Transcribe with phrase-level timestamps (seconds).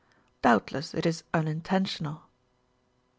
[0.41, 2.23] "Doubtless it is unintentional."